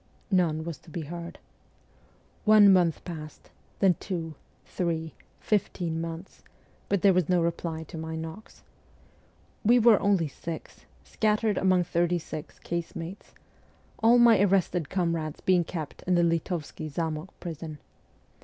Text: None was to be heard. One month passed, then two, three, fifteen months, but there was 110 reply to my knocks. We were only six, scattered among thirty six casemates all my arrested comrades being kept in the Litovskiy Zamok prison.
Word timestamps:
None 0.31 0.63
was 0.63 0.79
to 0.79 0.89
be 0.89 1.01
heard. 1.01 1.37
One 2.43 2.73
month 2.73 3.05
passed, 3.05 3.51
then 3.77 3.93
two, 3.99 4.33
three, 4.65 5.13
fifteen 5.39 6.01
months, 6.01 6.41
but 6.89 7.03
there 7.03 7.13
was 7.13 7.25
110 7.25 7.39
reply 7.45 7.83
to 7.83 7.99
my 7.99 8.15
knocks. 8.15 8.63
We 9.63 9.77
were 9.77 9.99
only 10.01 10.27
six, 10.27 10.87
scattered 11.03 11.59
among 11.59 11.83
thirty 11.83 12.17
six 12.17 12.57
casemates 12.57 13.35
all 14.01 14.17
my 14.17 14.41
arrested 14.41 14.89
comrades 14.89 15.39
being 15.41 15.63
kept 15.63 16.01
in 16.07 16.15
the 16.15 16.23
Litovskiy 16.23 16.89
Zamok 16.89 17.29
prison. 17.39 17.77